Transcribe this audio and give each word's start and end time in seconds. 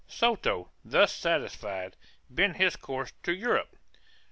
Soto, 0.07 0.71
thus 0.83 1.13
satisfied, 1.13 1.95
bent 2.27 2.57
his 2.57 2.75
course 2.75 3.13
to 3.21 3.35
Europe. 3.35 3.75